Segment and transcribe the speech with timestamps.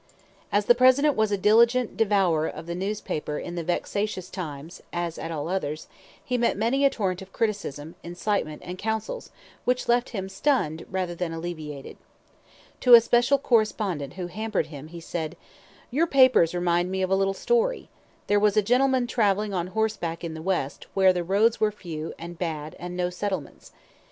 [0.51, 5.19] As the President was a diligent devourer of the newspaper in the vexatious times (as
[5.19, 5.87] at all others),
[6.25, 9.29] he met many a torrent of criticism, incitement, and counsels
[9.63, 11.97] which left him stunned rather than alleviated.
[12.79, 15.37] To a special correspondent who hampered him, he said:
[15.91, 17.87] "Your papers remind me of a little story.
[18.25, 22.15] There was a gentleman traveling on horseback in the West where the roads were few
[22.17, 23.71] and bad and no settlements.